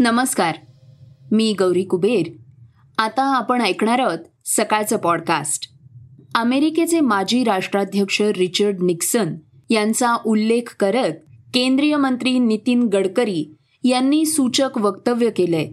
नमस्कार. 0.00 0.54
मी 1.32 1.54
गौरी 1.58 1.82
कुबेर. 1.82 2.26
आता 2.98 3.36
आपण 3.36 3.60
ऐकणार 3.62 3.98
आहोत 3.98 4.18
सकाळचं 4.44 4.96
पॉडकास्ट 4.96 5.68
अमेरिकेचे 6.34 7.00
माजी 7.00 7.44
राष्ट्राध्यक्ष 7.44 8.22
रिचर्ड 8.22 8.82
निक्सन 8.82 9.34
यांचा 9.70 10.16
उल्लेख 10.26 10.76
करत 10.80 11.12
केंद्रीय 11.54 11.96
मंत्री 11.96 12.38
नितीन 12.38 12.82
गडकरी 12.82 13.54
यांनी 13.84 14.26
सूचक 14.26 14.78
वक्तव्य 14.78 15.30
केलंय. 15.30 15.68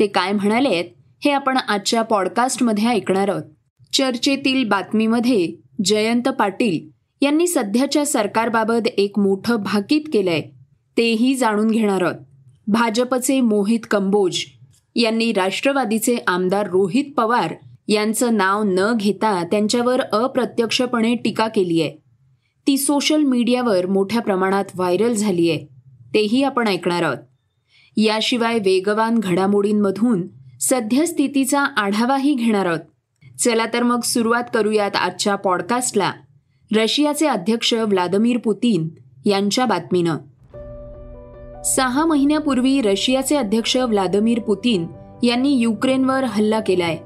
ते 0.00 0.06
काय 0.06 0.32
म्हणालेत 0.32 0.84
हे 1.24 1.30
आपण 1.30 1.56
आजच्या 1.56 2.02
पॉडकास्टमध्ये 2.02 2.86
ऐकणार 2.86 3.28
आहोत. 3.28 3.44
चर्चेतील 3.92 4.68
बातमीमध्ये 4.68 5.56
जयंत 5.84 6.28
पाटील 6.28 6.90
यांनी 7.20 7.46
सध्याच्या 7.46 8.06
सरकारबाबत 8.06 8.86
एक 8.86 9.18
मोठं 9.18 9.56
भाकीत 9.56 10.02
केलंय. 10.12 10.40
तेही 10.96 11.34
जाणून 11.34 11.70
घेणार 11.70 12.02
आहोत. 12.02 12.33
भाजपचे 12.66 13.40
मोहित 13.40 13.80
कंबोज 13.90 14.38
यांनी 14.96 15.32
राष्ट्रवादीचे 15.32 16.16
आमदार 16.26 16.66
रोहित 16.66 17.04
पवार 17.16 17.54
यांचं 17.88 18.36
नाव 18.36 18.62
न 18.66 18.92
घेता 18.96 19.44
त्यांच्यावर 19.44 20.00
अप्रत्यक्षपणे 20.00 21.14
टीका 21.14 21.48
केली 21.48 21.82
आहे. 21.82 21.90
ती 22.66 22.78
सोशल 22.78 23.22
मीडियावर 23.22 23.86
मोठ्या 23.86 24.22
प्रमाणात 24.22 24.64
व्हायरल 24.74 25.12
झाली 25.12 25.50
आहे. 25.50 25.66
तेही 26.14 26.42
आपण 26.42 26.68
ऐकणार 26.68 27.02
आहोत. 27.02 27.16
याशिवाय 27.96 28.58
वेगवान 28.58 29.18
घडामोडींमधून 29.18 30.22
सद्यस्थितीचा 30.60 31.60
आढावाही 31.60 32.34
घेणार 32.34 32.66
आहोत. 32.66 32.80
चला 33.38 33.66
तर 33.72 33.82
मग 33.82 34.00
सुरुवात 34.00 34.44
करूयात 34.54 34.96
आजच्या 34.96 35.36
पॉडकास्टला. 35.36 36.12
रशियाचे 36.76 37.26
अध्यक्ष 37.26 37.74
व्लादिमीर 37.74 38.38
पुतीन 38.38 38.88
यांच्या 39.26 39.64
बातमीनं. 39.64 40.16
सहा 41.64 42.04
महिन्यापूर्वी 42.04 42.80
रशियाचे 42.80 43.36
अध्यक्ष 43.36 43.76
व्लादिमीर 43.76 44.40
पुतीन 44.40 44.86
यांनी 45.22 45.54
युक्रेनवर 45.54 46.24
हल्ला 46.24 46.60
केलाय. 46.60 46.98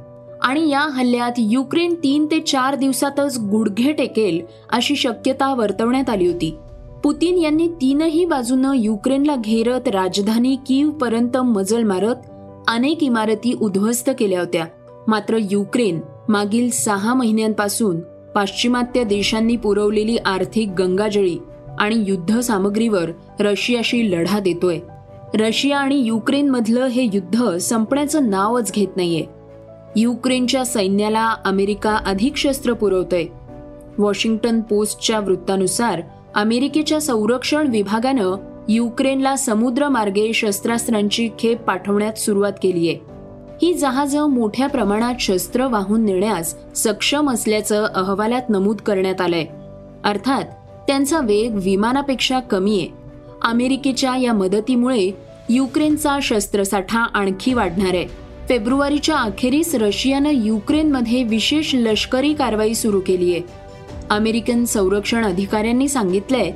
आणि 0.43 0.69
या 0.69 0.81
हल्ल्यात 0.81 1.33
युक्रेन 1.39 1.95
तीन 1.95 2.27
ते 2.27 2.41
चार 2.41 2.75
दिवसातच 2.75 3.39
गुडघे 3.39 3.93
टेकेल 3.93 4.41
अशी 4.73 4.97
शक्यता 4.97 5.55
वर्तवण्यात 5.55 6.11
आली 6.11 6.27
होती. 6.27 6.57
पुतीन 7.05 7.39
यांनी 7.39 7.69
तीनही 7.69 8.25
बाजूनं 8.25 8.73
युक्रेनला 8.75 9.37
घेरत 9.37 9.89
राजधानी 9.89 10.57
कीव 10.67 10.91
पर्यंत 10.91 11.37
मजल 11.37 11.83
मारत 11.83 12.15
अनेक 12.69 13.03
इमारती 13.03 13.57
उद्ध्वस्त 13.61 14.11
केल्या 14.19 14.41
होत्या. 14.41 14.67
मात्र 15.07 15.39
युक्रेन 15.51 16.01
मागील 16.29 16.71
सहा 16.71 17.15
महिन्यांपासून 17.15 18.01
पाश्चिमात्य 18.35 19.05
देशांनी 19.05 19.57
पुरवलेली 19.57 20.17
आर्थिक 20.17 20.69
गंगाजळी 20.69 21.39
आणि 21.79 22.05
युद्ध 22.07 22.41
सामग्रीवर 22.41 23.11
रशियाशी 23.41 24.11
लढा 24.11 24.39
देतोय. 24.39 24.79
रशिया 25.35 25.79
आणि 25.79 25.99
युक्रेनमधलं 25.99 26.85
हे 26.85 27.03
युद्ध 27.03 27.57
संपण्याचं 27.57 28.31
नावच 28.31 28.73
घेत 28.73 28.97
नाहीये. 28.97 29.25
युक्रेनच्या 29.97 30.65
सैन्याला 30.65 31.35
अमेरिका 31.45 31.99
अधिक 32.07 32.37
शस्त्र 32.37 32.73
पुरवतोय. 32.73 33.25
वॉशिंग्टन 33.99 34.61
पोस्टच्या 34.61 35.21
वृत्तानुसार 35.21 36.03
अमेरिकेच्या 36.35 37.01
संरक्षण 37.01 37.67
विभागानं 37.67 38.37
युक्रेनला 38.69 39.37
समुद्रमार्गे 39.37 40.33
शस्त्रास्त्रांची 40.33 41.29
खेप 41.39 41.63
पाठवण्यात 41.63 42.19
सुरुवात 42.19 42.53
केलीय. 42.63 42.95
ही 43.63 43.75
जहाजं 43.75 44.27
मोठ्या 44.27 44.67
प्रमाणात 44.67 45.15
शस्त्र 45.21 45.67
वाहून 45.67 46.05
नेण्यास 46.05 46.55
सक्षम 46.77 47.31
असल्याचं 47.31 47.87
अहवालात 47.95 48.43
नमूद 48.49 48.77
करण्यात 48.77 49.21
आलंय. 49.21 49.47
अर्थात 50.05 50.45
त्यांचा 50.89 51.21
वेग 51.21 51.55
विमानापेक्षा 51.55 52.41
कमी 52.41 52.79
आहे. 52.81 52.89
अमेरिकेच्या 53.43 54.17
या 54.17 54.33
मदतीमुळे 54.33 55.11
युक्रेनचा 55.49 56.19
शस्त्रसाठा 56.23 56.99
आणखी 56.99 57.53
वाढणार 57.53 57.95
आहे. 57.95 58.07
फेब्रुवारीच्या 58.49 59.17
अखेरीस 59.17 59.75
रशियानं 59.75 60.31
युक्रेनमध्ये 60.33 61.23
विशेष 61.23 61.75
लष्करी 61.75 62.35
कारवाई 62.35 62.75
सुरू 62.75 63.01
केली 63.01 63.33
आहे. 63.33 63.43
अमेरिकन 64.11 64.65
संरक्षण 64.65 65.25
अधिकाऱ्यांनी 65.25 65.89
सांगितलंय 65.89 66.51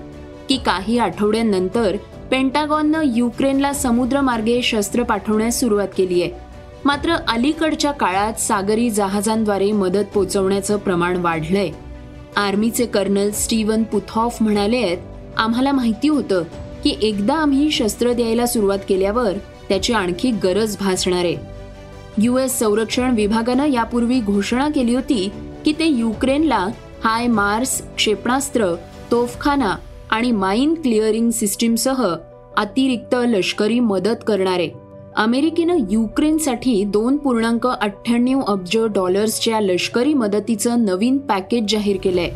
की 0.49 0.57
काही 0.57 0.99
आठवड्यांनंतर 0.99 1.97
पेंटागॉननं 2.31 3.03
युक्रेनला 3.17 3.73
समुद्रमार्गे 3.73 4.63
शस्त्र 4.63 5.03
पाठवण्यास 5.03 5.61
सुरुवात 5.61 5.89
केली 5.97 6.23
आहे. 6.23 6.31
मात्र 6.85 7.13
अलीकडच्या 7.29 7.91
काळात 7.91 8.33
सागरी 8.33 8.91
जहाजांद्वारे 8.91 9.73
मदत 9.73 10.05
पोचवण्याचं 10.15 10.77
प्रमाण 10.77 11.17
वाढलंय. 11.17 11.71
आर्मीचे 12.37 12.87
कर्नल 12.87 13.31
स्टीवन 13.31 13.83
पुथॉफ 13.83 14.37
म्हणाले 14.41 14.77
आहेत 14.77 14.99
आम्हाला 15.37 15.73
माहिती 15.73 16.09
होतं 16.09 16.43
की 16.85 16.97
एकदा 17.03 17.35
आम्ही 17.35 17.71
शस्त्र 17.71 18.13
द्यायला 18.13 18.47
सुरुवात 18.47 18.79
केल्यावर 18.89 19.33
त्याची 19.69 19.93
आणखी 19.93 20.31
गरज 20.31 20.77
भासणार 20.81 21.25
आहे. 21.25 21.37
युएस 22.19 22.59
संरक्षण 22.59 23.15
विभागानं 23.15 23.67
यापूर्वी 23.67 24.21
घोषणा 24.21 24.69
केली 24.69 24.95
होती 24.95 25.31
की 25.65 25.73
ते 25.73 25.87
युक्रेनला 25.87 26.67
हाय 27.05 27.27
मार्स 27.27 27.83
क्षेपणास्त्र 27.97 28.75
तोफखाना 29.11 29.77
आणि 30.11 30.31
माइन 30.33 30.75
क्लिअरिंग 30.75 31.31
सिस्टीमसह 31.31 32.15
अतिरिक्त 32.57 33.15
लष्करी 33.15 33.81
मदत 33.81 34.25
करणार 34.27 34.59
आहे. 34.59 34.82
अमेरिकेनं 35.17 35.79
युक्रेनसाठी 35.91 36.85
दोन 36.85 37.17
पूर्णांक 37.17 37.67
अठ्ठ्याण्णव 37.67 38.41
अब्ज 38.41 38.79
डॉलर्सच्या 38.79 39.61
लष्करी 39.61 40.15
मदतीचं 40.15 40.85
नवीन 40.85 41.19
पॅकेज 41.19 41.73
जाहीर 41.73 41.97
केलंय. 42.03 42.31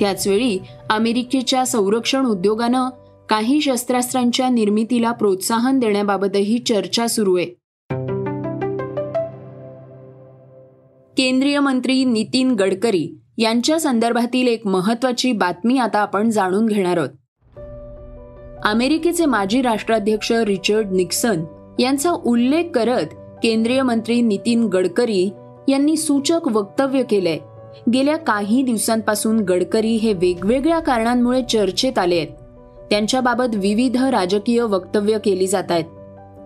त्याचवेळी 0.00 0.58
अमेरिकेच्या 0.90 1.66
संरक्षण 1.66 2.26
उद्योगानं 2.26 2.88
काही 3.28 3.60
शस्त्रास्त्रांच्या 3.60 4.48
निर्मितीला 4.48 5.12
प्रोत्साहन 5.12 5.78
देण्याबाबतही 5.78 6.58
चर्चा 6.58 7.06
सुरू 7.06 7.36
आहे. 7.36 7.46
केंद्रीय 11.16 11.60
मंत्री 11.60 12.04
नितीन 12.04 12.52
गडकरी 12.52 13.18
यांच्या 13.38 13.80
संदर्भातील 13.80 14.48
एक 14.48 14.66
महत्वाची 14.66 15.32
बातमी 15.32 15.78
आता 15.78 15.98
आपण 15.98 16.30
जाणून 16.30 16.66
घेणार 16.66 16.96
आहोत. 16.96 17.10
अमेरिकेचे 18.64 19.26
माजी 19.26 19.62
राष्ट्राध्यक्ष 19.62 20.32
रिचर्ड 20.32 20.86
निक्सन 20.92 21.44
यांचा 21.78 22.10
उल्लेख 22.10 22.64
करत 22.74 23.06
केंद्रीय 23.42 23.82
मंत्री 23.82 24.20
नितीन 24.22 24.64
गडकरी 24.64 25.30
यांनी 25.68 25.96
सूचक 25.96 26.48
वक्तव्य 26.48 27.02
केलंय. 27.02 27.38
गेल्या 27.92 28.16
काही 28.16 28.62
दिवसांपासून 28.62 29.38
गडकरी 29.40 29.94
हे 29.96 30.12
वेगवेगळ्या 30.12 30.78
कारणांमुळे 30.78 31.42
चर्चेत 31.42 31.98
आले 31.98 32.16
आहेत 32.16 32.28
त्यांच्याबाबत 32.90 33.54
विविध 33.54 33.96
राजकीय 33.96 34.62
वक्तव्य 34.62 35.18
केली 35.24 35.46
जात 35.46 35.70
आहेत. 35.70 35.84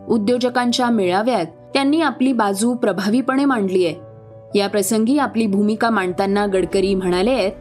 उद्योजकांच्या 0.09 0.91
मेळाव्यात 0.91 1.47
त्यांनी 1.75 2.01
आपली 2.01 2.33
बाजू 2.33 2.75
प्रभावीपणे 2.75 3.45
मांडली 3.45 3.87
आहे 3.87 4.59
या 4.59 4.69
प्रसंगी 4.69 5.19
आपली 5.19 5.47
भूमिका 5.47 5.91
मांडताना 5.91 6.47
गडकरी 6.47 6.95
म्हणाले 6.95 7.31
आहेत 7.31 7.53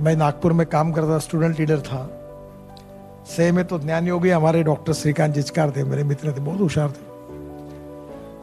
मैं 0.00 0.16
नागपुर 0.18 0.52
में 0.52 0.66
काम 0.66 0.92
करता 0.92 1.18
स्टूडेंट 1.18 1.54
लीडर 1.58 1.78
था. 1.78 2.06
से 3.30 3.50
में 3.52 3.64
तो 3.64 3.78
ज्ञान 3.78 4.06
योगी 4.08 4.30
हमारे 4.30 4.62
डॉक्टर 4.62 4.92
श्रीकांत 4.92 5.34
जिचकार 5.34 5.70
थे, 5.70 5.84
मेरे 5.84 6.04
मित्र 6.04 6.32
थे, 6.32 6.40
बहुत 6.40 6.60
होशियार 6.60 6.88
थे। 6.88 7.08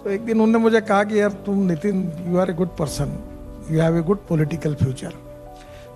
तो 0.03 0.09
एक 0.09 0.25
दिन 0.25 0.41
उन्होंने 0.41 0.57
मुझे 0.57 0.81
कहा 0.81 1.03
कि, 1.03 1.21
यार, 1.21 1.31
तुम 1.45 1.63
Nitin 1.67 2.11
you 2.27 2.37
are 2.37 2.49
a 2.49 2.53
good 2.53 2.75
person 2.77 3.17
you 3.71 3.81
have 3.81 3.97
a 3.97 4.01
good 4.01 4.17
political 4.27 4.75
future 4.75 5.13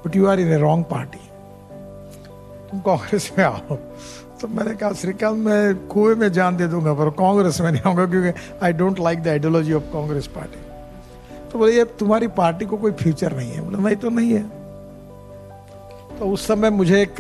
but 0.06 0.16
you 0.16 0.26
are 0.28 0.40
in 0.40 0.52
a 0.54 0.58
wrong 0.58 0.86
party 0.86 1.20
तुम 2.72 2.80
कांग्रेस 2.80 3.32
में 3.38 3.46
आओ। 3.46 3.76
तो 4.42 4.48
मैंने 4.48 4.74
कहा, 4.76 4.94
श्रीकांत, 4.94 5.38
मैं 5.38 5.88
कुएँ 5.88 6.16
में 6.16 6.32
जान 6.32 6.58
दे 6.58 6.68
दूँगा, 6.68 6.94
पर 6.94 7.10
कांग्रेस 7.10 7.62
में 7.62 7.72
नहीं 7.72 7.82
आऊँगा, 7.86 8.06
क्योंकि 8.06 8.40
I 8.64 8.74
don't 8.74 9.00
like 9.00 9.24
the 9.24 9.28
ideology 9.28 9.74
of 9.74 9.84
Congress 9.84 10.28
party 10.28 10.60
तो 11.50 11.60
बोले, 11.60 11.72
ये 11.74 11.84
तुम्हारी 12.00 12.28
पार्टी 12.28 12.66
को 12.66 12.78
कोई 12.78 12.92
फ्यूचर 12.92 13.36
नहीं 13.36 13.52
है। 13.52 13.62
बोले, 13.62 13.78
नहीं 13.78 13.96
तो 13.96 14.10
नहीं 14.10 14.34
है। 14.34 14.44
तो 16.20 16.26
उस 16.26 16.48
समय 16.48 16.70
मुझे 16.70 17.02
एक 17.02 17.16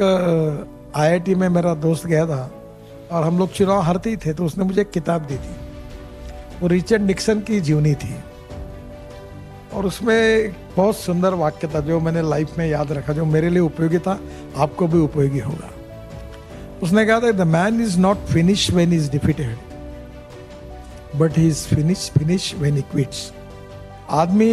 आईआईटी 0.96 1.36
में 1.36 1.48
मेरा 1.50 1.74
दोस्त 1.74 2.06
गया 2.06 2.26
था 2.26 2.52
और 3.12 3.24
हम 3.24 3.38
लोग 3.40 3.52
चुनाव 3.52 3.82
हारते 3.82 4.10
ही 4.10 4.18
थे 4.18 4.34
तो 4.34 4.46
उसने 4.46 4.64
मुझे 4.64 4.82
एक 4.82 4.90
किताब 4.92 5.22
दी 5.22 5.36
थी। 5.36 5.56
वो 6.62 6.68
रिचर्ड 6.68 7.02
निक्सन 7.02 7.40
की 7.40 7.60
जीवनी 7.60 7.94
थी। 7.96 8.16
और 9.74 9.86
उसमें 9.86 10.52
बहुत 10.76 10.98
सुंदर 10.98 11.34
वाक्य 11.34 11.68
था 11.68 11.80
जो 11.80 12.00
मैंने 12.00 12.22
लाइफ 12.22 12.58
में 12.58 12.66
याद 12.68 12.92
रखा, 12.92 13.14
जो 13.14 13.26
मेरे 13.26 13.50
लिए 13.50 13.60
उपयोगी 13.60 14.00
था, 14.00 14.20
आपको 14.58 14.88
भी 14.88 15.00
उपयोगी 15.00 15.40
होगा। 15.40 15.70
उसने 16.84 17.06
कहा 17.06 17.20
था 17.20 17.32
the 17.32 17.48
man 17.48 17.82
is 17.82 18.00
not 18.00 18.18
finish 18.26 18.72
when 18.72 18.94
is 18.94 19.10
defeated 19.12 19.58
but 21.16 21.38
he 21.38 21.48
is 21.48 21.68
finish 21.68 22.10
finish 22.18 22.54
when 22.56 22.76
he 22.76 22.82
quits 22.82 23.32
आदमी 24.10 24.52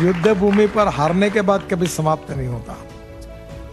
युद्ध 0.00 0.32
भूमि 0.38 0.66
पर 0.66 0.88
हारने 0.88 1.30
के 1.30 1.42
बाद 1.42 1.68
कभी 1.70 1.86
समाप्त 1.86 2.30
नहीं 2.30 2.48
होता। 2.48 2.76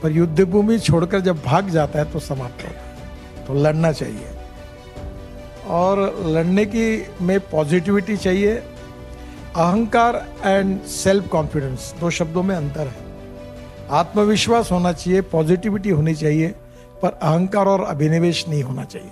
पर 0.03 0.11
युद्ध 0.11 0.43
भूमि 0.43 0.79
छोड़कर 0.79 1.19
जब 1.19 1.43
भाग 1.45 1.69
जाता 1.69 1.99
है 1.99 2.11
तो 2.11 2.19
समाप्त 2.19 2.63
होता 2.63 2.67
है। 2.67 3.47
तो 3.47 3.53
लड़ना 3.53 3.91
चाहिए। 3.91 4.25
और 5.67 6.23
लड़ने 6.25 6.65
की 6.65 7.07
में 7.21 7.39
पॉजिटिविटी 7.39 8.17
चाहिए। 8.17 8.55
अहंकार 9.55 10.27
एंड 10.45 10.81
सेल्फ 10.81 11.27
कॉन्फिडेंस 11.27 11.95
दो 11.99 12.09
शब्दों 12.09 12.43
में 12.43 12.55
अंतर 12.55 12.87
है। 12.87 13.07
आत्मविश्वास 13.91 14.71
होना 14.71 14.91
चाहिए 14.93 15.21
पॉजिटिविटी 15.21 15.89
होनी 15.89 16.13
चाहिए, 16.13 16.47
पर 17.01 17.09
अहंकार 17.21 17.65
और 17.65 17.81
अभिनिवेश 17.81 18.45
नहीं 18.47 18.63
होना 18.63 18.83
चाहिए। 18.83 19.11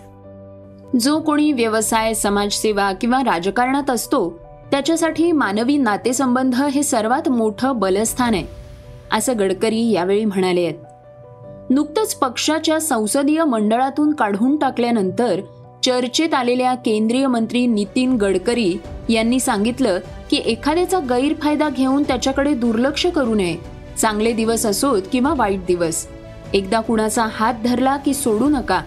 जो 0.99 1.19
कोणी 1.19 1.53
व्यवसाय 1.53 2.13
समाजसेवा 2.13 2.93
किंवा 2.93 3.21
राजकारणात 3.21 3.89
असतो, 3.89 4.39
त्याच्यासाठी 4.71 5.31
मानवी 5.31 5.77
नातेसंबंध 5.77 6.55
हे 6.55 6.83
सर्वात 6.83 7.29
मोठं 7.29 7.79
बलस्थान 7.79 8.33
आहे. 8.33 8.64
असं 9.11 9.33
गडकरी 9.39 9.89
यावेळी 9.91 10.25
म्हणाले. 10.25 10.65
आहेत 10.65 11.69
नुकतंच 11.69 12.15
पक्षाच्या 12.15 12.79
संसदीय 12.79 13.43
मंडळातून 13.43 14.13
काढून 14.13 14.57
टाकल्यानंतर 14.57 15.41
चर्चेत 15.83 16.33
आलेल्या 16.33 16.73
केंद्रीय 16.75 17.27
मंत्री 17.27 17.65
नितीन 17.67 18.15
गडकरी 18.15 18.75
यांनी 19.09 19.39
सांगितलं 19.39 19.99
की 20.31 20.37
एखाद्याचा 20.37 20.99
गैरफायदा 20.99 21.69
घेऊन 21.69 22.03
त्याच्याकडे 22.03 22.53
दुर्लक्ष 22.53 23.05
करू 23.05 23.35
नये 23.35 23.57
चांगले 23.97 24.31
दिवस 24.31 24.65
असोत 24.65 25.01
किंवा 25.11 25.33
वाईट 25.37 25.65
दिवस. 25.67 26.07
एकदा 26.53 26.79
कुणाचा 26.79 27.27
हात 27.31 27.53
धरला 27.63 27.97
की 27.97 28.13
सोडू 28.13 28.49
नका 28.49 28.81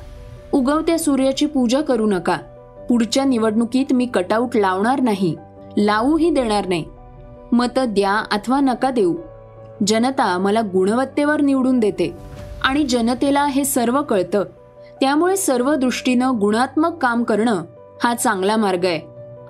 उगवत्या 0.53 0.99
सूर्याची 0.99 1.47
पूजा 1.47 1.81
करू 1.81 2.07
नका 2.07 2.37
पुढच्या 2.89 3.25
निवडणुकीत 3.25 3.93
मी 3.93 4.07
कटआउट 4.07 4.57
लावणार 4.57 5.01
नाही 5.01 5.35
लावूही 5.77 6.31
देणार 6.31 6.67
नाही. 6.67 6.85
मतं 7.53 7.85
द्या 7.89 8.15
अथवा 8.31 8.61
नका 8.61 8.91
देऊ 8.91 9.15
जनता 9.87 10.39
मला 10.39 10.61
गुणवत्तेवर 10.61 11.41
निवडून 11.41 11.81
देते 11.81 12.15
आणि 12.63 12.85
जनतेला 12.85 13.47
हे 13.47 13.65
सर्व 13.65 14.03
कळतं. 14.03 14.45
त्यामुळे 15.01 15.37
सर्व 15.37 15.75
दृष्टीनं 15.75 16.41
गुणात्मक 16.41 16.99
काम 17.03 17.25
करणं 17.25 17.65
हा 18.05 18.15
चांगला 18.15 18.57
मार्ग 18.57 18.85
आहे. 18.85 19.01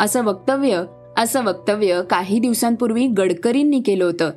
असं 0.00 0.24
वक्तव्य 0.24 0.82
असं 1.18 1.44
वक्तव्य 1.44 2.02
काही 2.10 2.38
दिवसांपूर्वी 2.38 3.06
गडकरींनी 3.06 3.80
केलं 3.80 4.04
होतं. 4.04 4.30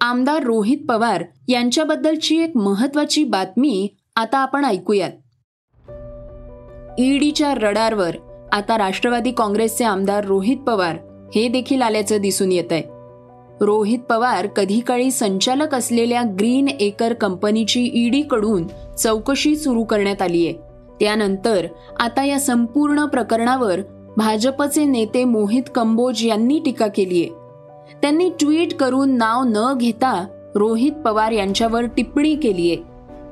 आमदार 0.00 0.42
रोहित 0.42 0.78
पवार 0.88 1.24
यांच्याबद्दलची 1.48 2.42
एक 2.42 2.56
महत्वाची 2.56 3.24
बातमी 3.24 3.88
आता 4.16 4.38
आपण 4.38 4.64
ऐकूयात. 4.64 5.10
ईडीच्या 6.98 7.54
रडारवर 7.54 8.16
आता 8.52 8.78
राष्ट्रवादी 8.78 9.30
काँग्रेसचे 9.30 9.84
आमदार 9.84 10.24
रोहित 10.24 10.56
पवार 10.56 10.96
हे 11.34 11.48
देखील 11.48 11.82
आल्याचं 11.82 12.16
दिसून 12.16 12.52
येत 12.52 12.72
आहे 12.72 12.82
रोहित 13.60 13.98
पवार 13.98 14.46
कधी 14.46 14.80
काळी 14.80 15.10
संचालक 15.10 15.74
असलेल्या 15.74 16.22
ग्रीन 16.38 16.68
एकर 16.68 17.12
कंपनीची 17.12 17.90
ईडी 17.94 18.22
कडून 18.22 18.66
चौकशी 18.98 19.56
सुरू 19.56 19.84
करण्यात 19.84 20.22
आली 20.22 20.46
आहे. 20.46 20.54
त्यानंतर 21.00 21.66
आता 22.00 22.24
या 22.24 22.38
संपूर्ण 22.40 23.04
प्रकरणावर 23.04 23.80
भाजपचे 24.16 24.84
नेते 24.84 25.24
मोहित 25.24 25.62
कंबोज 25.74 26.24
यांनी 26.26 26.58
टीका 26.64 26.86
केली 26.86 27.22
आहे. 27.22 27.30
त्यांनी 28.02 28.28
ट्विट 28.40 28.74
करून 28.74 29.16
नाव 29.16 29.42
न 29.46 29.72
घेता 29.78 30.26
रोहित 30.54 30.92
पवार 30.92 31.32
यांच्यावर 31.32 31.84
टिप्पणी 31.86 32.34
केली 32.34 32.70
आहे. 32.70 32.82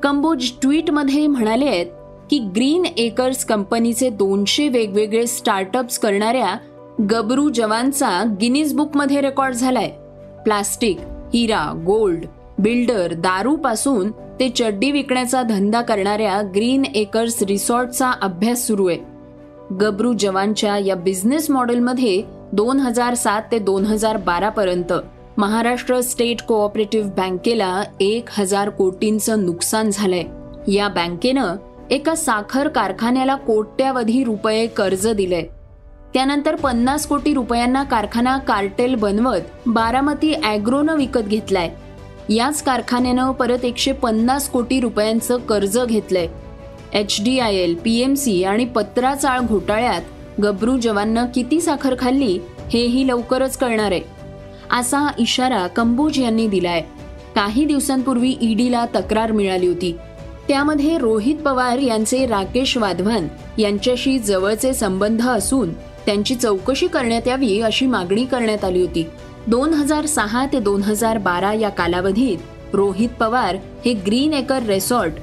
कंबोज 0.03 0.51
ट्विटमध्ये 0.61 1.27
म्हणाले 1.27 1.65
आहेत 1.65 1.85
की 2.29 2.39
ग्रीन 2.55 2.85
एकर्स 2.97 3.45
कंपनीचे 3.45 4.09
दोनशे 4.09 4.67
वेगवेगळे 4.67 5.27
स्टार्टअप्स 5.27 5.99
करणाऱ्या 5.99 6.55
गबरू 7.01 7.49
जवानचा 7.49 8.09
गिनीज 8.41 8.73
बुकमध्ये 8.73 9.21
रेकॉर्ड 9.21 9.53
झालाय. 9.53 9.87
प्लास्टिक 10.43 10.99
हिरा 11.33 11.83
गोल्ड 11.85 12.25
बिल्डर 12.59 13.13
दारू 13.13 13.55
पासून 13.55 14.11
ते 14.39 14.49
चड्डी 14.49 14.91
विकण्याचा 14.91 15.41
धंदा 15.41 15.81
करणाऱ्या 15.81 16.41
ग्रीन 16.55 16.85
एकर्स 16.85 17.41
रिसॉर्टचा 17.43 18.11
अभ्यास 18.21 18.67
सुरू 18.67 18.87
आहे. 18.87 18.97
गबरू 19.81 20.13
जवानच्या 20.13 20.77
या 20.77 20.95
बिझनेस 20.95 21.49
मॉडेलमध्ये 21.49 22.21
दोन 22.51 22.79
हजार 22.79 23.13
सात 23.13 23.41
ते 23.51 23.59
दोन 23.59 23.85
हजार 23.85 24.17
बारा 24.17 24.49
पर्यंत 24.49 24.93
महाराष्ट्र 25.37 25.99
स्टेट 26.01 26.41
कोऑपरेटिव्ह 26.41 27.09
बँकेला 27.09 27.83
एक 27.99 28.29
हजार 28.31 28.69
कोटींचं 28.69 29.45
नुकसान 29.45 29.89
झालंय. 29.93 30.23
या 30.71 30.87
बँकेनं 30.87 31.55
एका 31.91 32.15
साखर 32.15 32.67
कारखान्याला 32.67 33.35
कोट्यावधी 33.35 34.23
रुपये 34.23 34.67
कर्ज 34.67 35.07
दिलंय. 35.07 35.47
त्यानंतर 36.15 36.55
पन्नास 36.55 37.07
कोटी 37.07 37.33
रुपयांना 37.33 37.83
कारखाना 37.83 38.37
कार्टेल 38.37 38.95
बनवत 38.95 39.41
बारामती 39.67 40.33
अॅग्रोनं 40.33 40.95
विकत 40.95 41.19
घेतलाय. 41.19 41.69
याच 42.29 42.63
कारखान्यानं 42.63 43.31
परत 43.31 43.65
एकशे 43.65 43.91
पन्नास 43.91 44.49
कोटी 44.49 44.79
रुपयांचं 44.79 45.37
कर्ज 45.37 45.79
घेतलंय. 45.79 46.27
H 46.93 47.17
D 47.23 47.39
I 47.39 47.55
L 47.55 47.75
P 47.83 47.99
M 47.99 48.13
C 48.13 48.43
आणि 48.43 48.65
पत्राचाळ 48.65 49.39
घोटाळ्यात 49.39 50.01
गबरू 50.43 50.77
जवाननं 50.77 51.25
किती 51.35 51.61
साखर 51.61 51.95
खाल्ली 51.99 52.39
हेही 52.73 53.07
लवकरच 53.07 53.57
कळणार 53.57 53.91
आहे. 53.91 54.01
असा 54.79 55.07
इशारा 55.19 55.67
कंबोज 55.67 56.19
यांनी 56.19 56.47
दिलाय. 56.47 56.81
काही 57.35 57.65
दिवसांपूर्वी 57.65 58.35
ईडीला 58.41 58.85
तक्रार 58.85 59.31
मिळाली 59.31 59.67
होती. 59.67 59.97
त्यामध्ये 60.47 60.97
रोहित 60.97 61.35
पवार 61.35 61.77
यांचे 61.77 62.25
राकेश 62.25 62.77
वाधवान 62.77 63.27
यांच्याशी 63.57 64.19
जवळचे 64.19 64.73
संबंध 64.73 65.27
असून 65.27 65.69
त्यांची 66.05 66.35
चौकशी 66.35 66.87
करण्यात 66.87 67.27
यावी 67.27 67.59
अशी 67.61 67.85
मागणी 67.85 68.25
करण्यात 68.25 68.63
आली 68.65 68.81
होती. 68.81 69.05
दोन 69.47 69.73
हजार 69.73 70.05
सहा 70.05 70.45
ते 70.45 70.59
दोन 70.59 70.81
हजार 70.81 71.17
बारा 71.17 71.53
या 71.53 71.69
कालावधीत 71.69 72.37
रोहित 72.73 73.09
पवार 73.19 73.55
हे 73.85 73.93
ग्रीन 73.93 74.33
एकर 74.33 74.63
रेसॉर्ट 74.63 75.13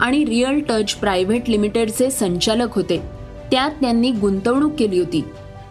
आणि 0.00 0.24
रिअल 0.24 0.60
टच 0.60 0.94
प्रायव्हेट 0.94 1.48
लिमिटेडचे 1.48 2.10
संचालक 2.10 2.74
होते. 2.74 3.02
त्यात 3.50 3.70
त्यांनी 3.70 4.10
गुंतवणूक 4.10 4.72
केली 4.78 4.98
होती. 4.98 5.24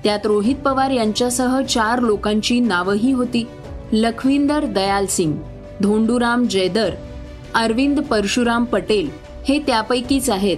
त्यात 0.04 0.20
रोहित 0.26 0.56
पवार 0.56 0.92
यांच्यासह 0.92 1.62
चार 1.62 2.00
लोकांची 2.00 2.60
नावंही 2.60 3.12
होती. 3.12 3.48
लखविंदर 3.94 4.66
दयाल 4.66 5.06
सिंग 5.06 5.34
धोंडूराम 5.82 6.46
जयदर 6.46 6.90
अरविंद 7.56 8.00
परशुराम 8.00 8.64
पटेल 8.64 9.10
हे 9.48 9.60
त्यापैकीच 9.60 10.30
आहेत. 10.30 10.58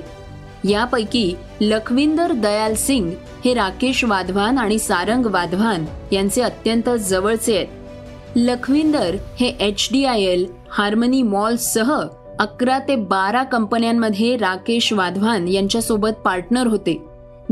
यापैकी 0.70 1.34
लखविंदर 1.62 2.32
दयाल 2.32 2.74
सिंग 2.74 3.12
हे 3.46 3.54
राकेश 3.54 4.04
वाधवान 4.04 4.58
आणि 4.58 4.80
सारंग 4.80 5.26
वाधवान 5.26 5.86
यांचे 6.12 6.42
अत्यंत 6.42 6.90
जवळचे 6.90 7.56
आहेत. 7.56 7.68
लखविंदर 8.36 9.16
हे 9.40 9.48
H 9.60 9.88
D 9.92 10.06
I 10.06 10.22
L 10.22 10.46
Harmony 10.72 11.22
मॉलसह 11.22 11.94
अकरा 12.40 12.80
ते 12.80 12.96
बारा 12.96 13.44
कंपन्यांमध्ये 13.44 14.38
राकेश 14.38 14.94
वाधवान 14.94 15.48
यांच्यासोबत 15.48 16.22
पार्टनर 16.26 16.68
होते. 16.68 17.02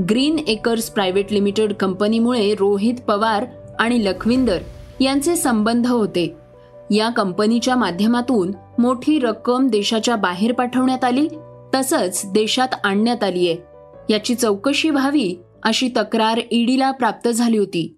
ग्रीन 0.09 0.39
एकर्स 0.39 0.89
प्रायव्हेट 0.89 1.31
लिमिटेड 1.31 1.73
कंपनीमुळे 1.73 2.53
रोहित 2.53 3.01
पवार 3.07 3.45
आणि 3.79 4.05
लखविंदर 4.05 4.57
यांचे 4.99 5.35
संबंध 5.35 5.87
होते. 5.87 6.35
या 6.91 7.09
कंपनीच्या 7.09 7.75
माध्यमातून 7.75 8.51
मोठी 8.79 9.19
रक्कम 9.19 9.67
देशाच्या 9.67 10.15
बाहेर 10.15 10.51
पाठवण्यात 10.53 11.03
आली 11.03 11.27
तसंच 11.75 12.21
देशात 12.25 12.67
आणण्यात 12.83 13.23
आली 13.23 13.49
आहे. 13.49 13.57
याची 14.13 14.35
चौकशी 14.35 14.89
व्हावी 14.89 15.35
अशी 15.63 15.89
तक्रार 15.97 16.39
ईडीला 16.51 16.91
प्राप्त 16.91 17.29
झाली 17.29 17.57
होती. 17.57 17.97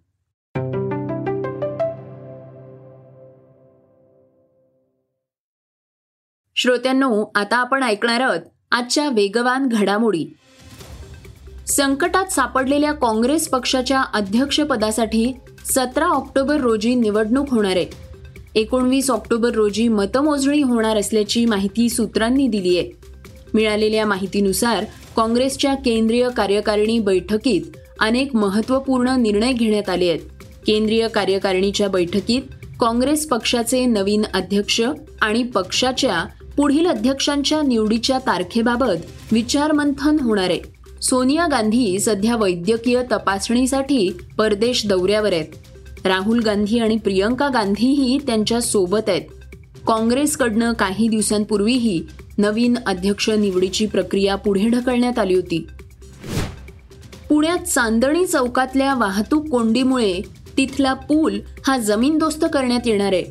श्रोत्यांनो 6.56 7.26
आता 7.36 7.56
आपण 7.56 7.84
ऐकणार 7.84 8.22
आहोत 8.22 8.40
आजच्या 8.72 9.10
वेगवान 9.10 9.68
घडामोडी. 9.68 10.26
संकटात 11.68 12.26
सापडलेल्या 12.26 12.92
काँग्रेस 12.92 13.50
पक्षाच्या 13.50 14.02
अध्यक्षपदासाठी 14.02 15.34
सतरा 15.66 16.06
ऑक्टोबर 16.06 16.62
रोजी 16.62 16.96
निवडणूक 16.96 17.50
होणार 17.50 17.76
आहे. 17.76 17.86
एकोणवीस 18.56 19.12
ऑक्टोबर 19.12 19.50
रोजी 19.50 19.88
मतमोजणी 19.88 20.62
होणार 20.62 20.98
असल्याची 20.98 21.46
माहिती 21.46 21.90
सूत्रांनी 21.90 22.48
दिली 22.48 22.78
आहे. 22.78 23.03
मिळालेल्या 23.54 24.06
माहितीनुसार 24.06 24.84
काँग्रेसच्या 25.16 25.76
केंद्रीय 25.76 26.30
कार्यकारिणी 26.38 27.00
बैठकीत 27.00 27.62
अनेक 28.00 28.36
महत्त्वपूर्ण 28.36 29.22
निर्णय 29.22 29.52
घेण्यात 29.52 29.90
आले 29.90 30.10
आहेत. 30.10 30.20
केंद्रीय 30.68 31.08
कार्यकारिणीच्या 31.08 31.88
बैठकीत 31.88 32.42
काँग्रेस 32.80 33.28
पक्षाचे 33.28 33.86
नवीन 33.86 34.24
अध्यक्ष 34.34 34.82
आणि 35.22 35.44
पक्षाच्या 35.44 36.26
पुढील 36.58 36.88
अध्यक्षांच्या 36.88 37.62
निवडीच्या 37.62 38.18
तारखेबाबत 38.18 39.32
विचारमंथन 39.32 40.20
होणार 40.20 40.50
आहे. 40.50 40.60
सोनिया 41.02 41.48
गांधी 41.52 42.00
सध्या 42.00 42.36
वैद्यकीय 42.36 43.02
तपासणीसाठी 43.12 44.10
परदेश 44.38 44.88
दौऱ्यावर 44.88 45.34
आहेत. 45.34 45.46
राहुल 46.06 46.40
गांधी 46.40 46.80
आणि 46.80 46.98
प्रियंका 46.98 47.48
गांधीही 47.48 48.18
त्यांच्यासोबत 48.18 49.10
आहेत. 49.10 49.22
काँग्रेसकडनं 49.88 50.74
काही 50.74 51.08
दिवसांपूर्वीही 51.08 52.04
नवीन 52.38 52.78
अध्यक्ष 52.86 53.30
निवडीची 53.30 53.86
प्रक्रिया 53.86 54.36
पुढे 54.36 54.68
ढकलण्यात 54.68 55.20
आली 55.20 55.36
होती. 55.36 55.68
पुण्यात 57.30 57.60
चांदणी 57.60 58.26
चौकातल्या 58.26 58.96
वाहतूक 58.96 59.48
कोंडीमुळे 59.48 60.22
तिथला 60.58 60.94
पूल 60.94 61.40
हा 61.68 61.78
जमीनदोस्त 61.78 62.46
करण्यात 62.54 62.80
येणार 62.86 63.14
आहे. 63.14 63.24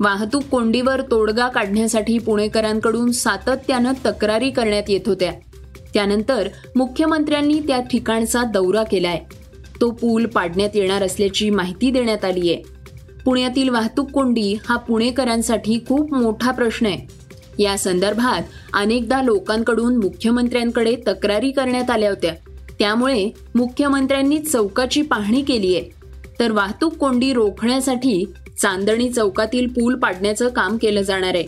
वाहतूक 0.00 0.42
कोंडीवर 0.42 1.00
तोडगा 1.00 1.48
काढण्यासाठी 1.48 2.18
पुणेकरांकडून 2.18 3.12
सातत्यानं 3.12 3.92
तक्रारी 4.06 4.50
करण्यात 4.50 4.82
येत 4.88 5.00
होत्या. 5.06 5.32
त्यानंतर 5.94 6.48
मुख्यमंत्र्यांनी 6.76 7.60
त्या 7.60 7.80
ठिकाणचा 7.80 8.42
दौरा 8.42 8.82
केलाय. 8.82 9.20
तो 9.80 9.90
पूल 9.90 10.26
पाडण्यात 10.26 10.70
येणार 10.74 11.02
असल्याची 11.02 11.50
माहिती 11.50 11.90
देण्यात 11.90 12.24
आली 12.24 12.52
आहे 12.52 12.79
पुण्यातील 13.24 13.68
वाहतूक 13.68 14.10
कोंडी 14.10 14.56
हा 14.68 14.76
पुणेकरांसाठी 14.76 15.78
खूप 15.88 16.14
मोठा 16.14 16.50
प्रश्न 16.50 16.86
आहे. 16.86 17.20
या 17.62 17.78
संदर्भात 17.78 18.42
अनेकदा 18.72 19.22
लोकांकडून 19.22 19.96
मुख्यमंत्र्यांकडे 19.96 20.96
तक्रारी 21.08 21.50
करण्यात 21.50 21.90
आल्या 21.90 22.08
होत्या. 22.08 22.34
त्यामुळे 22.78 23.30
मुख्यमंत्र्यांनी 23.54 24.38
चौकाची 24.38 25.02
पाहणी 25.02 25.42
केली 25.42 25.76
आहे. 25.76 25.90
तर 26.40 26.52
वाहतूक 26.52 26.94
कोंडी 26.94 27.32
रोखण्यासाठी 27.32 28.24
चांदणी 28.60 29.10
चौकातील 29.10 29.66
पूल 29.66 29.94
पाडण्याचं 29.94 30.48
काम 30.48 30.76
केलं 30.76 31.02
जाणार 31.02 31.34
आहे. 31.34 31.44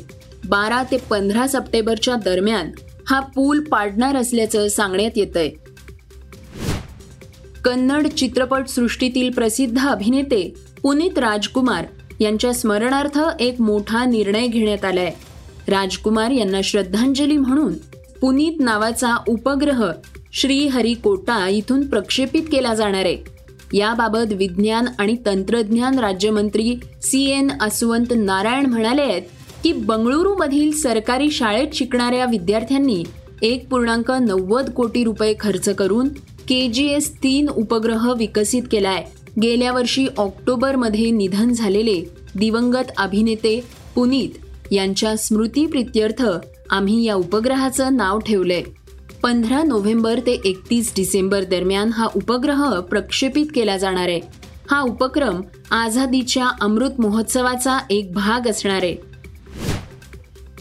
बारा 0.49 0.83
ते 0.83 0.97
पंधरा 0.97 1.47
सप्टेंबरच्या 1.47 2.15
दरम्यान 2.15 2.71
हा 3.07 3.21
पूल 3.21 3.61
पाडणार 3.61 4.17
असल्याचं 4.17 4.69
सांगण्यात 4.69 5.11
येतंय. 5.17 5.51
कन्नड 7.65 8.07
चित्रपट 8.07 8.69
सृष्टीतील 8.69 9.31
प्रसिद्ध 9.31 9.79
अभिनेते 9.89 10.55
पुनीत 10.83 11.19
राजकुमार 11.19 11.85
यांच्या 12.21 12.53
स्मरणार्थ 12.55 13.19
एक 13.41 13.61
मोठा 13.61 14.05
निर्णय 14.05 14.47
घेण्यात 14.47 14.85
आलाय. 14.85 15.11
राजकुमार 15.69 16.31
यांना 16.31 16.61
श्रद्धांजली 16.65 17.37
म्हणून 17.37 17.75
पुनीत 18.21 18.61
नावाचा 18.61 19.17
उपग्रह 19.29 19.91
श्रीहरिकोटा 20.33 21.49
इथून 21.49 21.87
प्रक्षेपित 21.87 22.43
केला 22.53 22.75
जाणार 22.75 23.05
आहे. 23.05 23.17
याबाबत 23.73 24.33
विज्ञान 24.33 24.87
आणि 24.99 25.17
तंत्रज्ञान 25.27 25.99
राज्यमंत्री 25.99 26.75
सी 27.03 27.25
एन 27.31 27.49
असवंत 27.61 28.13
नारायण 28.17 28.67
म्हणाले 28.67 29.03
आहेत 29.03 29.23
की 29.63 29.73
बंगळुरूमधील 29.73 30.73
सरकारी 30.73 31.31
शाळेत 31.31 31.75
शिकणाऱ्या 31.75 32.27
विद्यार्थ्यांनी 32.27 33.03
एक 33.43 33.69
पूर्णांक 33.69 34.11
नव्वद 34.11 34.71
कोटी 34.71 35.05
रुपये 35.05 35.35
खर्च 35.41 35.69
करून 35.69 36.09
के 36.49 36.69
जी 36.69 36.87
एस 36.89 37.13
तीन 37.23 37.49
उपग्रह 37.49 38.13
विकसित 38.13 38.63
केलाय. 38.71 39.05
गेल्या 39.41 39.73
वर्षी 39.73 40.07
ऑक्टोबरमध्ये 40.17 41.11
निधन 41.11 41.53
झालेले 41.53 42.15
दिवंगत 42.39 42.91
अभिनेते 42.97 43.61
पुनीत 43.95 44.29
यांच्या 44.71 45.17
स्मृतीप्रित्यर्थ 45.17 46.25
आम्ही 46.71 47.05
या 47.05 47.15
उपग्रहाचं 47.15 47.97
नाव 47.97 48.19
ठेवलंय. 48.19 48.63
पंधरा 49.23 49.63
नोव्हेंबर 49.63 50.19
ते 50.19 50.41
एकतीस 50.45 50.93
डिसेंबर 50.97 51.45
दरम्यान 51.45 51.89
हा 51.89 52.09
उपग्रह 52.17 52.81
प्रक्षेपित 52.81 53.47
केला 53.55 53.77
जाणार 53.77 54.09
आहे. 54.09 54.21
हा 54.71 54.81
उपक्रम 54.81 55.41
आझादीच्या 55.71 56.49
अमृत 56.61 56.91
महोत्सवाचा 56.99 57.79
एक 57.91 58.13
भाग 58.13 58.49
असणार 58.49 58.83
आहे. 58.83 58.97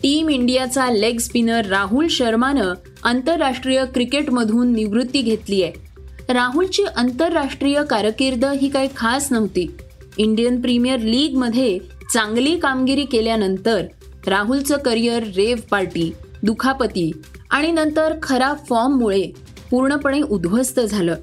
टीम 0.04 0.30
इंडियाचा 0.30 0.92
लेग 0.92 1.18
स्पिनर 1.18 1.66
राहुल 1.66 2.08
शर्मानं 2.08 2.74
आंतरराष्ट्रीय 3.04 3.86
क्रिकेटमधून 3.94 4.74
निवृत्ती 4.74 5.22
घेतली 5.22 5.63
आहे 5.63 5.90
राहुलची 6.33 6.83
आंतरराष्ट्रीय 6.95 7.83
कारकीर्द 7.89 8.45
ही 8.45 8.69
काही 8.69 8.88
खास 8.95 9.31
नव्हती. 9.31 9.75
इंडियन 10.17 10.61
प्रीमियर 10.61 11.00
लीगमध्ये 11.00 11.79
चांगली 12.13 12.57
कामगिरी 12.59 13.05
केल्यानंतर 13.05 13.85
राहुलचं 14.27 14.77
करिअर 14.77 15.23
रेव 15.23 15.57
पार्टी 15.71 16.11
दुखापती 16.43 17.11
आणि 17.50 17.71
नंतर 17.71 18.13
खराब 18.23 18.57
फॉर्ममुळे 18.69 19.23
पूर्णपणे 19.71 20.21
उद्ध्वस्त 20.21 20.79
झालं. 20.79 21.15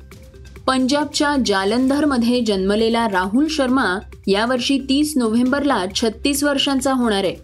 पंजाबच्या 0.67 1.35
जालंधरमध्ये 1.47 2.41
जन्मलेला 2.41 3.09
राहुल 3.09 3.47
शर्मा 3.51 3.99
यावर्षी 4.27 4.79
तीस 4.79 5.13
नोव्हेंबरला 5.17 5.85
छत्तीस 5.95 6.45
वर्षांचा 6.45 6.93
होणार 6.93 7.25
आहे. 7.25 7.35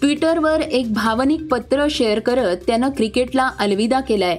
ट्विटरवर 0.00 0.60
एक 0.60 0.92
भावनिक 0.92 1.42
पत्र 1.50 1.86
शेअर 1.90 2.20
करत 2.20 2.56
त्यानं 2.66 2.90
क्रिकेटला 2.90 3.50
अलविदा 3.58 4.00
केलाय. 4.00 4.38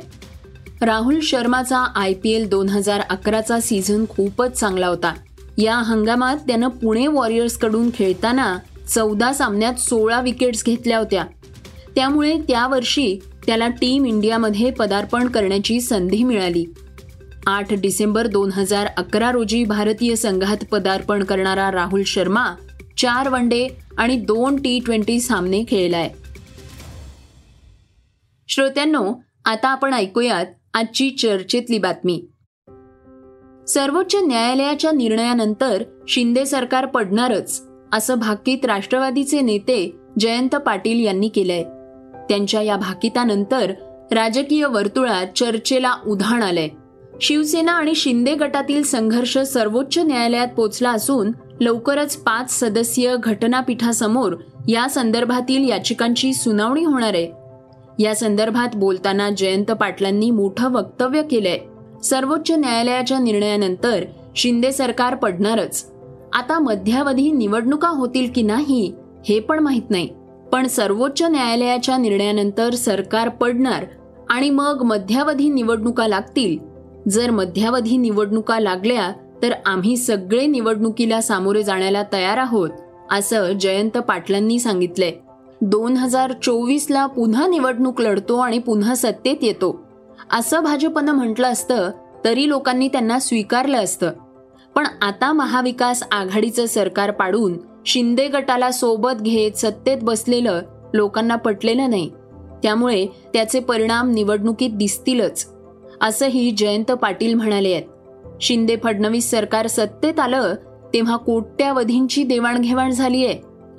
राहुल 0.85 1.19
शर्माचा 1.23 1.77
आय 1.77 2.13
पी 2.13 2.31
एल 2.31 2.49
दोन 2.49 2.69
हजार 2.69 2.99
अकराचा 2.99 3.59
सीझन 3.59 4.05
खूपच 4.09 4.51
चांगला 4.51 4.87
होता. 4.87 5.13
या 5.57 5.75
हंगामात 5.75 6.37
त्यानं 6.37 6.67
पुणे 6.67 7.07
वॉरियर्सकडून 7.07 7.89
खेळताना 7.93 8.57
चौदा 8.87 9.33
सामन्यात 9.33 9.73
सोळा 9.73 10.21
विकेट्स 10.21 10.65
घेतल्या 10.65 10.97
होत्या. 10.97 11.25
त्यामुळे 11.95 12.37
त्या 12.37 12.67
वर्षी 12.67 13.19
त्याला 13.45 13.67
टीम 13.67 14.05
इंडियामध्ये 14.05 14.71
पदार्पण 14.71 15.27
करण्याची 15.27 15.81
संधी 15.81 16.23
मिळाली. 16.23 16.65
आठ 17.47 17.73
डिसेंबर 17.73 18.27
दोन 18.27 18.51
हजार 18.51 18.87
अकरा 18.97 19.31
रोजी 19.31 19.63
भारतीय 19.63 20.15
संघात 20.15 20.57
पदार्पण 20.71 21.23
करणारा 21.23 21.71
राहुल 21.71 22.03
शर्मा 22.05 22.45
चार 22.97 23.29
वन 23.29 23.49
डे 23.49 23.67
आणि 23.97 24.15
दोन 24.15 24.55
टी 24.55 24.79
ट्वेंटी 24.79 25.19
सामने 25.19 25.63
खेळलाय. 25.63 26.09
श्रोत्यांनो 28.49 29.13
आता 29.45 29.69
आपण 29.69 29.93
ऐकूयात 29.93 30.45
आजची 30.73 31.09
चर्चेतली 31.09 31.77
बातमी. 31.77 32.25
सर्वोच्च 33.67 34.15
न्यायालयाच्या 34.15 34.91
निर्णयानंतर 34.91 35.83
शिंदे 36.07 36.45
सरकार 36.45 36.85
पडणारच 36.85 37.63
असं 37.93 38.19
भाकीत 38.19 38.65
राष्ट्रवादीचे 38.65 39.41
नेते 39.41 39.95
जयंत 40.19 40.55
पाटील 40.55 41.05
यांनी 41.05 41.27
केलंय. 41.27 41.63
त्यांच्या 42.29 42.61
या 42.61 42.77
भाकितानंतर 42.77 43.73
राजकीय 44.11 44.65
वर्तुळात 44.65 45.25
चर्चेला 45.35 45.93
उधाण 46.07 46.43
आलंय. 46.43 46.67
शिवसेना 47.21 47.71
आणि 47.71 47.95
शिंदे 47.95 48.35
गटातील 48.35 48.83
संघर्ष 48.83 49.37
सर्वोच्च 49.37 49.97
न्यायालयात 49.97 50.47
पोचला 50.47 50.91
असून 50.91 51.31
लवकरच 51.61 52.15
पाच 52.15 52.59
सदस्यीय 52.59 53.15
घटनापीठासमोर 53.23 54.35
या 54.67 54.89
संदर्भातील 54.89 55.69
याचिकांची 55.69 56.33
सुनावणी 56.33 56.83
होणार 56.83 57.13
आहे. 57.13 57.42
या 57.99 58.15
संदर्भात 58.15 58.75
बोलताना 58.75 59.29
जयंत 59.29 59.71
पाटलांनी 59.71 60.31
मोठं 60.31 60.71
वक्तव्य 60.71 61.21
केलंय. 61.21 61.59
सर्वोच्च 62.03 62.51
न्यायालयाच्या 62.51 63.19
निर्णयानंतर 63.19 64.03
शिंदे 64.35 64.71
सरकार 64.71 65.15
पडणारच. 65.15 65.91
आता 66.33 66.59
मध्यावधी 66.59 67.31
निवडणुका 67.31 67.89
होतील 67.89 68.31
की 68.35 68.41
नाही 68.41 68.93
हे 69.29 69.39
पण 69.39 69.59
माहीत 69.59 69.89
नाही. 69.89 70.09
पण 70.51 70.67
सर्वोच्च 70.67 71.21
न्यायालयाच्या 71.21 71.97
निर्णयानंतर 71.97 72.73
सरकार 72.73 73.29
पडणार 73.29 73.85
आणि 74.29 74.49
मग 74.49 74.81
मध्यावधी 74.83 75.49
निवडणुका 75.49 76.07
लागतील. 76.07 76.57
जर 77.09 77.31
मध्यावधी 77.31 77.97
निवडणुका 77.97 78.59
लागल्या 78.59 79.11
तर 79.43 79.51
आम्ही 79.65 79.97
सगळे 79.97 80.45
निवडणुकीला 80.45 81.21
सामोरे 81.21 81.63
जाण्याला 81.63 82.03
तयार 82.13 82.37
आहोत 82.37 82.69
असं 83.11 83.51
जयंत 83.51 83.97
पाटलांनी 83.97 84.59
सांगितलंय. 84.59 85.11
दोन 85.65 85.97
हजार 85.97 86.31
चोवीसला 86.43 87.05
पुन्हा 87.05 87.47
निवडणूक 87.47 88.01
लढतो 88.01 88.37
आणि 88.37 88.59
पुन्हा 88.59 88.95
सत्तेत 88.95 89.35
येतो. 89.41 89.83
असं 90.31 90.63
भाजपनं 90.63 91.11
म्हटलं 91.11 91.47
असतं 91.47 91.91
तरी 92.25 92.49
लोकांनी 92.49 92.87
त्यांना 92.87 93.19
स्वीकारलं 93.19 93.77
असतं. 93.77 94.11
पण 94.75 94.87
आता 95.01 95.31
महाविकास 95.33 96.03
आघाडीचं 96.11 96.65
सरकार 96.65 97.11
पाडून 97.11 97.57
शिंदे 97.85 98.27
गटाला 98.27 98.71
सोबत 98.71 99.21
घेत 99.21 99.51
सत्तेत 99.51 99.97
बसलेलं 100.01 100.61
लोकांना 100.93 101.35
पटलेलं 101.35 101.89
नाही. 101.89 102.09
त्यामुळे 102.63 103.05
त्याचे 103.05 103.59
परिणाम 103.59 104.11
निवडणुकीत 104.11 104.69
दिसतीलच 104.69 105.47
असंही 106.01 106.51
जयंत 106.51 106.91
पाटील 106.91 107.33
म्हणाले 107.33 107.73
आहेत. 107.73 107.83
शिंदे 108.41 108.75
फडणवीस 108.83 109.31
सरकार 109.31 109.67
सत्तेत 109.67 110.19
आलं 110.19 110.55
तेव्हा 110.93 111.17
कोट्यावधींची 111.17 112.23
देवाणघेवाण 112.23 112.91
झालीय. 112.91 113.33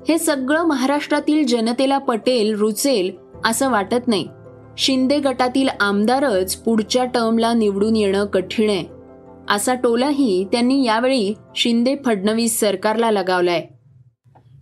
हे 0.09 0.19
सगळं 0.19 0.65
महाराष्ट्रातील 0.65 1.47
जनतेला 1.47 1.99
पटेल 1.99 2.55
रुचेल 2.55 3.13
असं 3.45 3.71
वाटत 3.71 4.09
नाही. 4.09 4.29
शिंदे 4.79 5.19
गटातील 5.19 5.69
आमदारच 5.81 6.57
पुढच्या 6.57 7.05
टर्मला 7.05 7.53
निवडून 7.53 7.97
येणं 7.97 8.27
कठीण 8.27 8.71
आहे. 8.71 8.85
असा 9.49 9.75
टोलाही 9.75 10.49
त्यांनी 10.53 10.85
यावेळी 10.85 11.35
शिंदे 11.57 11.97
फडणवीस 12.05 12.61
सरकारला 12.61 13.11
लगावलाय. 13.11 13.67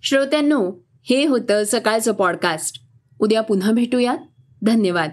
श्रोत्यांनो 0.02 0.70
हे 1.10 1.26
होतं 1.26 1.62
सकाळचं 1.66 2.12
पॉडकास्ट 2.12 2.80
उद्या 3.20 3.40
पुन्हा 3.40 3.72
भेटूयात. 3.72 4.18
धन्यवाद. 4.62 5.10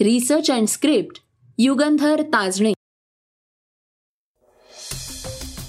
Research 0.00 0.50
and 0.50 0.66
script 0.66 1.16
Yugandhar 1.58 2.22
Tajane. 2.22 2.72